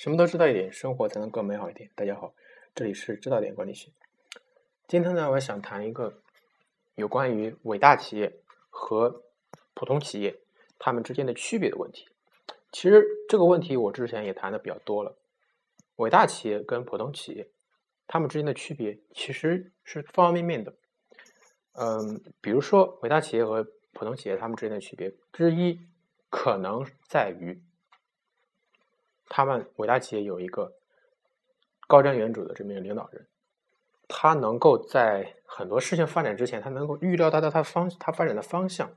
[0.00, 1.90] 什么都知道一点，生活才能更美好一点。
[1.94, 2.32] 大家好，
[2.74, 3.90] 这里是知道点管理学。
[4.88, 6.22] 今天呢，我想谈一个
[6.94, 8.32] 有关于伟大企业
[8.70, 9.22] 和
[9.74, 10.40] 普通企业
[10.78, 12.08] 他们之间的区别的问题。
[12.72, 15.14] 其实这个问题我之前也谈的比较多了。
[15.96, 17.46] 伟大企业跟普通企业
[18.06, 20.72] 他们之间的区别其实是方方面面的。
[21.72, 23.62] 嗯，比如说伟大企业和
[23.92, 25.78] 普通企业他们之间的区别之一，
[26.30, 27.62] 可能在于。
[29.30, 30.74] 他们伟大企业有一个
[31.86, 33.28] 高瞻远瞩的这么一个领导人，
[34.08, 38.92] 他能够在很多事情发展之前，他能够预料到到他方他发展的方向。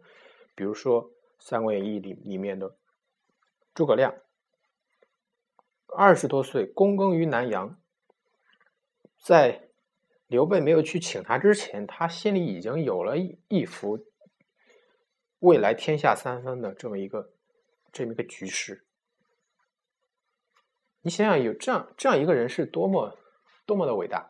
[0.56, 1.04] 比如说
[1.40, 2.76] 《三国演义》里里面的
[3.76, 4.16] 诸葛亮，
[5.88, 7.80] 二十多岁躬耕于南阳，
[9.20, 9.70] 在
[10.26, 14.04] 刘备没有去请他之前，他心里已经有了一幅
[15.40, 17.32] 未来天下三分的这么一个
[17.92, 18.84] 这么一个局势。
[21.06, 23.18] 你想想，有这样这样一个人是多么
[23.66, 24.26] 多么的伟大，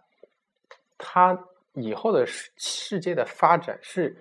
[0.97, 4.17] 他以后的世世界的发展是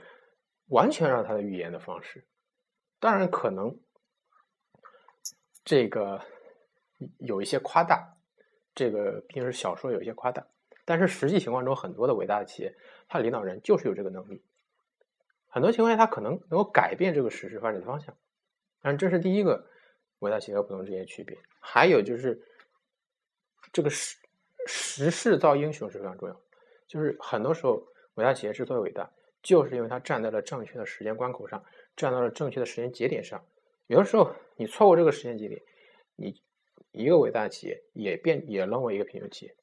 [0.68, 2.22] 完全让他的预言的方式。
[3.00, 3.74] 当然，可能
[5.64, 6.20] 这个
[7.20, 8.06] 有一些夸大，
[8.74, 10.46] 这个平时小说有一些夸大，
[10.84, 12.76] 但是实际情况中，很多的伟大的企业，
[13.08, 14.42] 他领导人就是有这个能力。
[15.48, 18.14] 很多情况下，他可能能够改变这个实发展的方向。
[18.82, 19.71] 但这是第一个。
[20.22, 22.40] 伟大企业和普通之间区别，还有就是
[23.72, 24.16] 这个时
[24.66, 26.40] 时势造英雄是非常重要。
[26.86, 27.82] 就是很多时候，
[28.14, 29.10] 伟大企业之所以伟大，
[29.42, 31.62] 就是因为它站在了正确的时间关口上，
[31.96, 33.44] 站到了正确的时间节点上。
[33.88, 35.60] 有的时候，你错过这个时间节点，
[36.14, 36.40] 你
[36.92, 39.56] 一个伟大企业也变也沦为一个贫穷企业。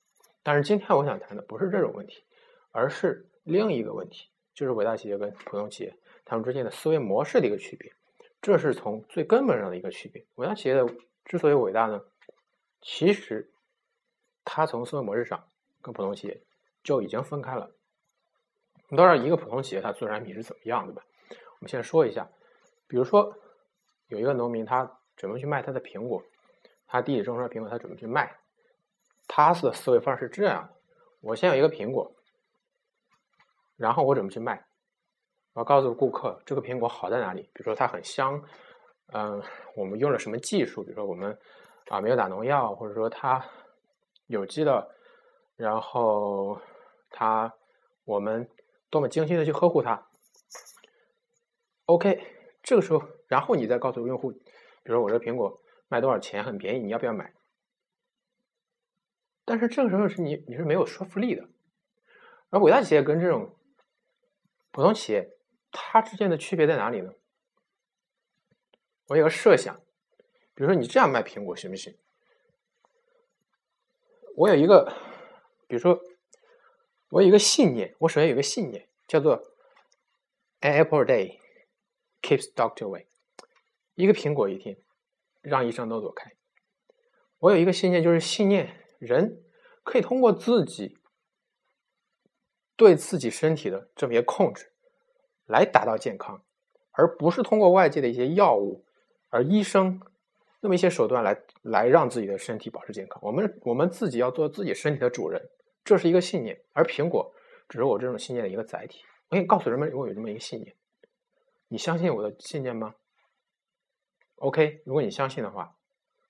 [0.44, 2.24] 但是今天我想谈的不是这种问题，
[2.72, 7.94] 而是另一个问题，就是伟大企业跟普通企业他们之间的思维模式的一个区别。
[8.42, 10.26] 这是从最根本上的一个区别。
[10.36, 10.86] 伟大企业的
[11.26, 12.02] 之所以伟大呢，
[12.82, 13.52] 其实
[14.46, 15.46] 它从思维模式上
[15.82, 16.42] 跟普通企业
[16.84, 17.72] 就已经分开了。
[18.90, 21.04] 我们都知道一个普通企业它做产品是怎么样的吧？
[21.30, 22.30] 我们先说一下，
[22.88, 23.36] 比如说
[24.08, 26.24] 有一个农民，他准备去卖他的苹果，
[26.88, 28.38] 他地里种出来苹果，他准备去卖，
[29.28, 30.74] 他的思维方式是这样的：
[31.20, 32.16] 我先有一个苹果，
[33.76, 34.66] 然后我准备去卖。
[35.60, 38.42] 要告诉顾客这个苹果好在哪里，比如说它很香，
[39.08, 39.44] 嗯，
[39.76, 40.82] 我们用了什么技术？
[40.84, 41.38] 比如说我们
[41.90, 43.46] 啊没有打农药，或者说它
[44.28, 44.96] 有机的，
[45.58, 46.60] 然后
[47.10, 47.54] 它
[48.06, 48.50] 我们
[48.90, 50.02] 多么精心的去呵护它。
[51.88, 52.24] OK，
[52.64, 54.40] 这个时候，然后你再告诉用户，比
[54.86, 57.34] 如说我这苹果卖多少钱，很便宜，你要不要买？
[59.44, 61.50] 但是这个时候是你你是没有说服力的，
[62.50, 63.54] 而伟大企业跟这种
[64.72, 65.36] 普通企业。
[65.72, 67.14] 它之间的区别在哪里呢？
[69.08, 69.76] 我有个设想，
[70.54, 71.98] 比如说你这样卖苹果行不行？
[74.36, 74.94] 我有一个，
[75.68, 76.00] 比如说
[77.10, 79.54] 我有一个信念，我首先有个信念，叫做
[80.60, 81.40] “Apple day
[82.22, 83.06] keeps doctor away”，
[83.96, 84.78] 一个苹果一天
[85.42, 86.32] 让医生都躲开。
[87.40, 89.44] 我有一个信念，就是信念人
[89.84, 90.98] 可以通过自己
[92.76, 94.72] 对自己身体的这么一个控制。
[95.50, 96.40] 来达到健康，
[96.92, 98.86] 而不是通过外界的一些药物，
[99.30, 100.00] 而医生
[100.62, 103.20] 那么一些手段来来让自己的身体保持健康。
[103.24, 105.50] 我们我们自己要做自己身体的主人，
[105.84, 106.62] 这是一个信念。
[106.74, 107.34] 而苹果
[107.68, 109.02] 只是我这种信念的一个载体。
[109.30, 110.76] 我可以告诉人们，我有这么一个信念，
[111.68, 112.94] 你相信我的信念吗
[114.36, 115.76] ？OK，如果你相信的话，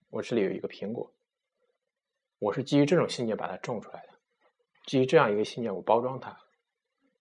[0.10, 1.14] 我这里有一个苹果，
[2.40, 4.10] 我是基于这种信念把它种出来的，
[4.86, 6.38] 基于这样一个信念我包装它，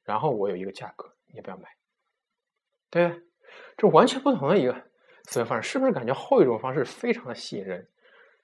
[0.02, 1.77] 然后我有一个价格，你不要买？
[2.90, 3.22] 对，
[3.76, 4.74] 这完全不同的一个
[5.24, 7.86] 思维方式，是不是感觉后一种方式非常的吸引人？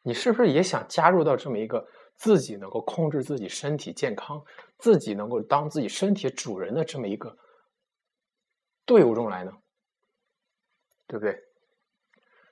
[0.02, 4.44] 你是不是也想加入到这么一个自己能够控制自己身体健康、
[4.78, 7.38] 自己能够当自己身体主人的这么一个
[8.84, 9.52] 队伍中来呢？
[11.06, 11.42] 对不对？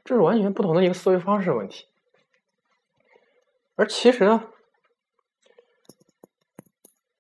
[0.05, 1.87] 这是完全不同的一个思维方式问题。
[3.75, 4.51] 而其实呢，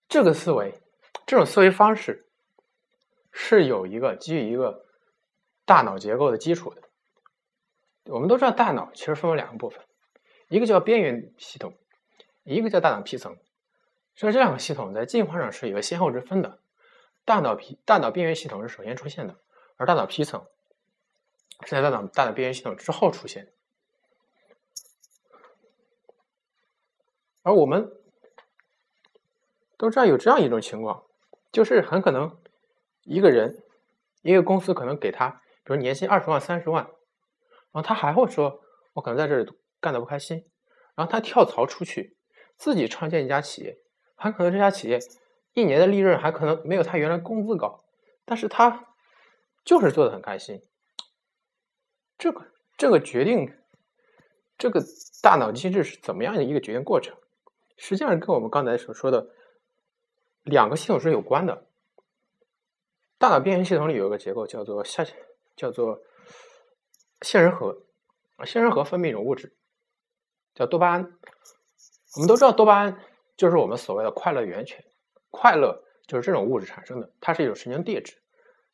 [0.08, 0.80] 这个思维，
[1.26, 2.26] 这种思维方式。
[3.32, 4.84] 是有一个基于一个
[5.64, 6.82] 大脑结构的基础的。
[8.04, 9.80] 我们都知道，大脑其实分为两个部分，
[10.48, 11.74] 一个叫边缘系统，
[12.42, 13.36] 一个叫大脑皮层。
[14.14, 16.58] 所以这两个系统在进化上是有个先后之分的。
[17.24, 19.38] 大脑皮大脑边缘系统是首先出现的，
[19.76, 20.44] 而大脑皮层
[21.64, 23.52] 是在大脑大脑边缘系统之后出现。
[27.42, 27.90] 而我们
[29.78, 31.04] 都知道有这样一种情况，
[31.50, 32.36] 就是很可能。
[33.04, 33.62] 一个人，
[34.22, 35.28] 一个公司可能给他，
[35.64, 38.62] 比如年薪二十万、三十万，然后他还会说
[38.94, 40.44] ：“我可能在这里干的不开心。”
[40.94, 42.16] 然后他跳槽出去，
[42.56, 43.78] 自己创建一家企业，
[44.14, 44.98] 很可能这家企业
[45.54, 47.84] 一年的利润还可能没有他原来工资高，
[48.24, 48.88] 但是他
[49.64, 50.62] 就是做的很开心。
[52.18, 52.46] 这个
[52.76, 53.52] 这个决定，
[54.58, 54.80] 这个
[55.22, 57.16] 大脑机制是怎么样的一个决定过程？
[57.76, 59.30] 实际上跟我们刚才所说的
[60.44, 61.66] 两个系统是有关的。
[63.22, 65.06] 大脑边缘系统里有一个结构叫做下，
[65.54, 66.02] 叫做
[67.20, 67.84] 杏仁核。
[68.44, 69.54] 杏仁核分泌一种物质
[70.56, 71.04] 叫多巴胺。
[72.16, 72.98] 我们都知道多巴胺
[73.36, 74.84] 就是我们所谓的快乐源泉，
[75.30, 78.20] 快乐就是这种物质产生的，它是一种神经递质，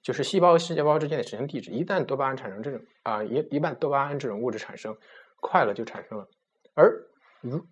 [0.00, 1.70] 就是细胞和细胞之间的神经递质。
[1.70, 4.96] 一旦多巴胺产生这种啊一一旦多巴胺这种物质产生，
[5.42, 6.26] 快乐就产生了。
[6.72, 7.06] 而
[7.42, 7.66] 如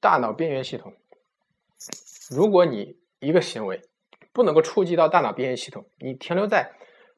[0.00, 0.94] 大脑边缘系统，
[2.30, 3.82] 如果你一个行为
[4.36, 6.70] 不能够触及到大脑边缘系统，你停留在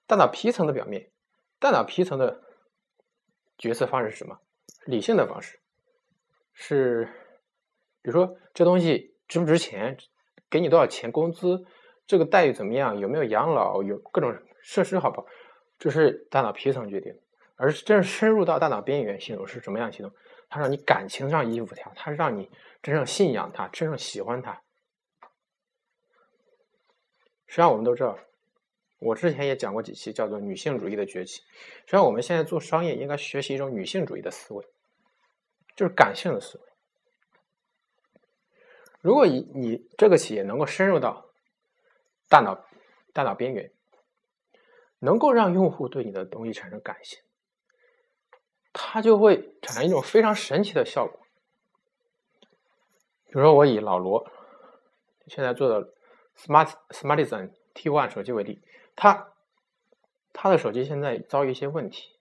[0.06, 1.10] 大脑皮层的表面，
[1.58, 2.40] 大脑皮层的
[3.58, 4.38] 决策方式是什么？
[4.86, 5.58] 理性的方式
[6.52, 7.08] 是，
[8.02, 9.96] 比如说这东西值不值钱，
[10.48, 11.66] 给你多少钱工资，
[12.06, 14.32] 这个待遇怎么样，有没有养老，有各种
[14.62, 15.26] 设施好不好？
[15.76, 17.12] 这是大脑皮层决定。
[17.56, 20.12] 而真正深入到大脑边缘系统是什么样系统？
[20.48, 22.48] 它让你感情上依附它，它让你
[22.80, 24.62] 真正信仰它，真正喜欢它。
[27.48, 28.16] 实际上，我们都知道，
[29.00, 31.40] 我之前也讲过几期，叫做女性主义的崛起。
[31.40, 34.64] 实际上，我们现在做商业应该学习一种女性主义的思维，
[35.74, 36.64] 就是感性的思维。
[39.00, 41.24] 如果以你这个企业能够深入到
[42.28, 42.66] 大脑
[43.12, 43.72] 大脑边缘，
[44.98, 47.18] 能够让用户对你的东西产生感性。
[48.72, 51.18] 它就会产生一种非常神奇的效果。
[53.26, 54.30] 比如说，我以老罗
[55.28, 55.94] 现在做的
[56.38, 58.62] Smart Smartisan T One 手机为例，
[58.96, 59.32] 它
[60.32, 62.16] 它的手机现在遭遇一些问题，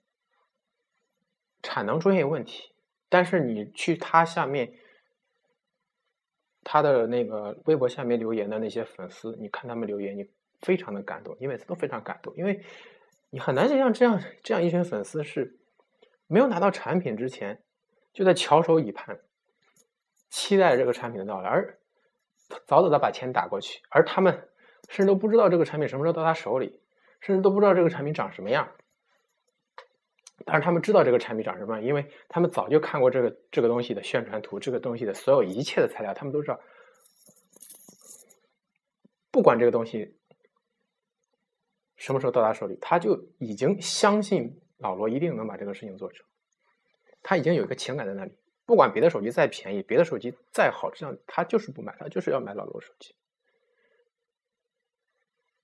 [1.62, 2.74] 产能出现问题。
[3.10, 4.74] 但是你去它下面，
[6.64, 10.30] 他的那个微博下面留言的那些粉丝，你看他们留言，你
[10.62, 12.64] 非常的感动，你每次都非常感动，因为
[13.30, 15.60] 你很难想象这样这样一群粉丝是。
[16.30, 17.64] 没有拿到产品之前，
[18.12, 19.18] 就在翘首以盼，
[20.30, 21.80] 期待这个产品的到来，而
[22.66, 24.50] 早早的把钱打过去，而他们
[24.90, 26.80] 甚至都不知道这个产品什么时候到他手里，
[27.22, 28.72] 甚至都不知道这个产品长什么样。
[30.46, 36.60] 但是他们知道这个产品长什么样，因为他们早就看过这个这个东西的宣传图，这个东西的所有一切的材料，他们都知道。
[39.32, 40.18] 不管这个东西
[41.96, 44.62] 什么时候到他手里，他就已经相信。
[44.80, 46.24] 老罗一定能把这个事情做成，
[47.24, 48.38] 他已经有一个情感在那里。
[48.68, 53.16] 不管别的手机再便宜，别的手机再好，这样他就是不买，他就是要买老罗手机。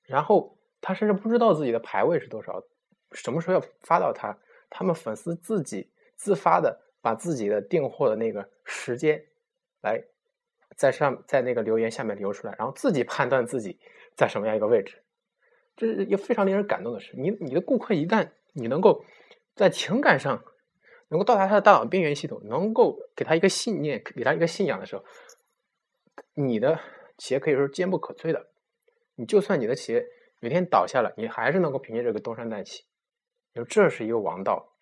[0.06, 2.64] 然后他甚至不知道自己的排位是多少，
[3.12, 4.38] 什么时候要发到他，
[4.70, 9.22] 他们粉丝自己自发的把自己的订货的那个时间
[9.82, 10.02] 来
[10.78, 13.78] 在上在那个留言下面留出来，然后自己判断自己
[14.16, 15.04] 在什么样一个位置，
[15.76, 17.14] 这是一个非常令人感动的事。
[17.18, 19.04] 你你的顾客一旦你能够
[19.56, 20.44] 在情感上
[21.14, 25.06] 能够到达他的大脑边缘系统，能够给他一个信念，给他一个信仰的时候，
[26.34, 26.80] 你的
[27.20, 28.48] 企业可以说坚不可摧的。
[29.14, 30.04] 你就算你的企业
[30.40, 32.86] 有一天倒下了，你还是能够凭借这个东山再起。
[33.54, 34.74] 就这是一个王道。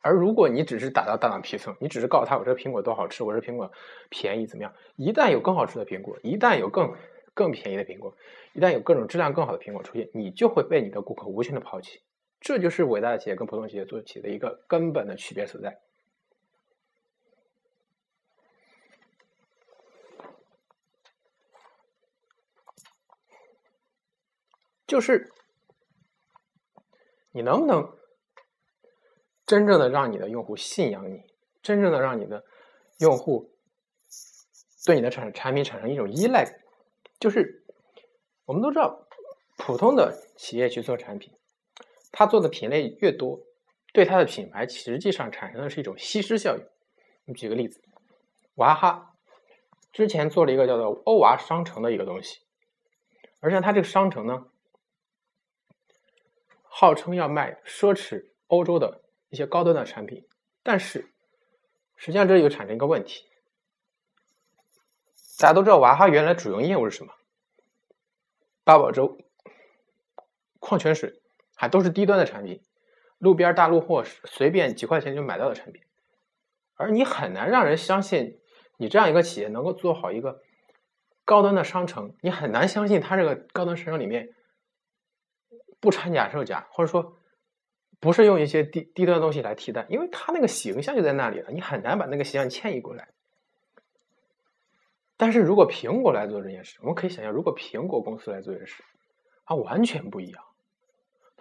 [0.00, 3.70] 而如果你只是打到大脑皮层，你只是告诉他我这个苹果多好吃，我这苹果
[4.08, 4.74] 便宜怎么样？
[4.96, 6.92] 一旦有更好吃的苹果，一旦有更
[7.34, 8.12] 更便宜的苹果，
[8.52, 12.00] 一旦有各种质量更好的苹果出现，你就会被你的顾客无情的抛弃。
[12.40, 15.80] 这就是伟大的企业跟普通企业做起的一个根本的区别所在，
[24.86, 25.30] 就是
[27.30, 27.96] 你能不能
[29.46, 31.22] 真正的让你的用户信仰你，
[31.62, 32.44] 真正的让你的
[32.98, 33.52] 用户
[34.86, 36.60] 对你的产产品产生一种依赖，
[37.20, 37.64] 就是
[38.46, 39.06] 我们都知道，
[39.58, 41.32] 普通的企业去做产品。
[42.12, 43.40] 他做的品类越多，
[43.92, 46.64] 对他的品牌实际上产生的是一种稀释效应。
[47.24, 47.80] 你举个例子，
[48.56, 49.14] 娃哈
[49.92, 52.40] 之前做了一个叫做欧娃商城的一个东西，
[53.40, 54.46] 而且他这个商城呢，
[56.62, 60.26] 号称要卖奢侈欧洲的一些高端的产品，
[60.62, 61.12] 但是
[61.96, 63.24] 实际上这里又产生一个问题。
[65.38, 67.14] 大家都知道娃哈原来主营业务是什么？
[68.64, 69.18] 八宝粥、
[70.58, 71.20] 矿泉水。
[71.60, 72.62] 还都是低端的产品，
[73.18, 75.82] 路边大路货，随便几块钱就买到的产品，
[76.74, 78.40] 而你很难让人相信
[78.78, 80.40] 你这样一个企业能够做好一个
[81.26, 84.30] 高端的商城，你很难相信它这个高端商城里面
[85.80, 87.18] 不掺假售假，或者说
[88.00, 93.10] 不是用一些低低端的东西来替代，因为它那个形象就在那里了，你很难把那个形象迁移过来。
[95.18, 98.82] 但是如果苹果来做这件事，我们可以想象，如果苹果公司来做这件事，
[99.44, 100.42] 它完全不一样。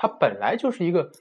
[0.02, 1.12] 它本来就是一个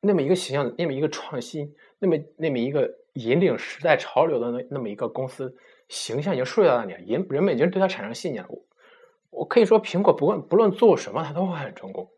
[0.00, 5.54] 那么一个形象，那么一个创新，那么那么一个引领时代潮流的那那么一个公司
[5.88, 8.48] 形象已经树立到那里，人人们已经对它产生信念了。
[8.48, 8.64] 我
[9.28, 12.10] 我可以说，苹果不论不论做什么，它都会很成功。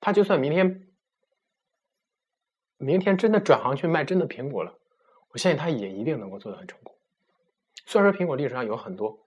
[0.00, 0.88] 他就算明天，
[2.78, 4.76] 明天真的转行去卖真的苹果了，
[5.30, 6.92] 我相信他也一定能够做得很成功。
[7.86, 9.24] 虽然说苹果历史上有很多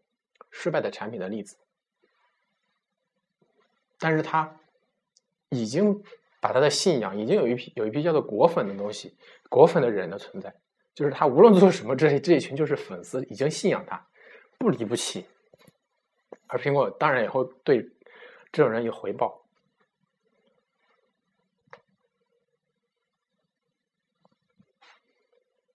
[0.52, 1.58] 失败的产品的例子，
[4.00, 4.58] 但是他
[5.50, 6.02] 已经
[6.42, 9.16] 把他的信仰，已经有一批有一批叫做果粉的东西，
[9.50, 10.56] 果粉的人的存在，
[10.96, 14.08] 就是他无论做什么，这这一群就是粉丝，已经信仰他，
[14.58, 15.26] 不离不弃。
[16.48, 17.88] 而苹果当然也会对
[18.52, 19.44] 这种人有回报。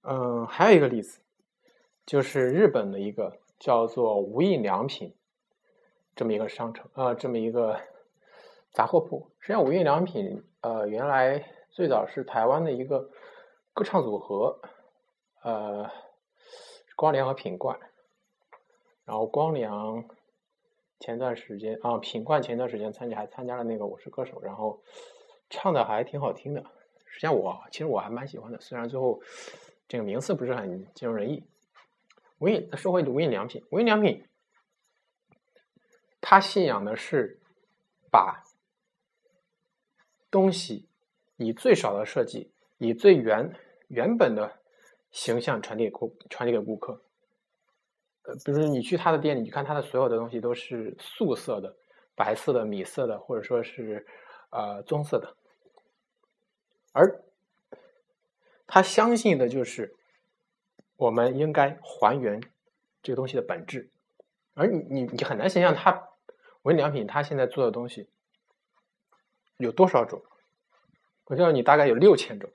[0.03, 1.21] 嗯，还有一个例子，
[2.05, 5.15] 就是日本的一个叫做无印良品
[6.15, 7.81] 这么一个商城，呃，这么一个
[8.75, 9.31] 杂货铺。
[9.41, 13.09] 实际上，无印良品，呃，原来最早是台湾的一个
[13.73, 14.61] 歌唱组合，
[15.43, 15.91] 呃，
[16.95, 17.81] 光良和品冠。
[19.07, 20.05] 然后光良
[21.01, 24.83] 前段时间啊，品冠前段时间参加还参加了那个《我是歌手》，然后
[25.49, 26.63] 唱的还挺好听的。
[27.07, 29.23] 实际上，我其实我还蛮喜欢的，虽然最后。
[29.87, 31.45] 这个名次不是很尽如人意。
[32.39, 34.27] 无印说回无印良品，无印良品，
[36.23, 37.39] 他信仰的是
[38.11, 38.43] 把
[40.35, 40.89] 东西
[41.37, 43.55] 以最少的设计，以最原
[43.89, 44.51] 原本的
[45.13, 47.01] 形象传递给顾传递给顾客。
[48.25, 51.77] 呃，比如说你去他的店里，你看他的所有的东西都是素色的、
[52.17, 54.05] 白色的、米色的，或者说是
[54.51, 55.37] 呃棕色的，
[56.93, 57.21] 而。
[58.67, 59.95] 他相信的就是，
[60.97, 62.41] 我们应该还原
[63.03, 63.91] 这个东西的本质，
[64.55, 66.09] 而你你你很难想象他
[66.63, 68.09] 无印良品他现在做的东西
[69.57, 70.23] 有多少种？
[71.25, 72.51] 我告诉你，大概有六千种。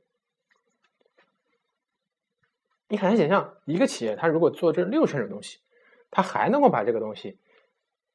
[2.88, 5.60] 你很难想象一个企业，他如果做这六千种东西，
[6.10, 7.40] 他还能够把这个东西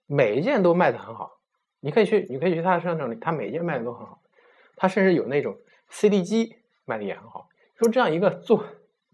[0.06, 1.38] 每一件都卖的很好。
[1.80, 4.20] 你可以去，你可以去他的商场里，他每一件卖的都很好。
[4.74, 5.56] 他甚至有那种
[5.90, 7.48] CD 机卖的也很好。
[7.76, 8.64] 说这样一个做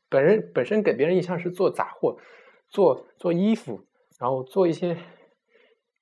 [0.08, 2.18] 本人本身给别人印象是做杂货、
[2.68, 3.84] 做做衣服，
[4.18, 4.96] 然后做一些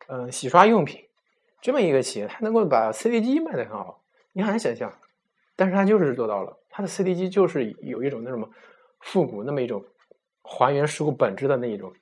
[0.06, 1.07] 嗯洗刷用品
[1.60, 4.92] 这么一个企业，它能够把 CD 机卖的很好，你很难想象，
[5.56, 6.58] 但是它就是做到了。
[6.70, 8.48] 它的 CD 机就是有一种那什么
[9.00, 9.84] 复古那么一种
[10.42, 11.92] 还原事物本质的那一种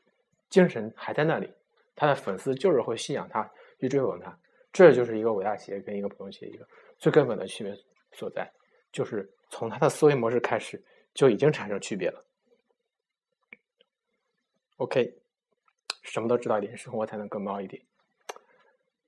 [0.51, 1.53] 精神还在那里，
[1.95, 4.39] 他的粉丝就是会信仰他，去追捧他。
[4.73, 6.67] 这就是一个伟大企业跟一个普通企业一个
[6.99, 7.75] 最根本的区别
[8.13, 8.51] 所在，
[8.93, 9.31] 就是。
[9.49, 10.85] 从他的思维模式开始，
[11.15, 12.25] 就已经产生区别了。
[14.79, 15.15] OK，
[16.03, 17.81] 什么都知道一点，生活才能更猫一点。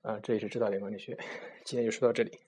[0.08, 1.18] 啊，这里是知道点管理学，
[1.66, 2.47] 今天就说到这里。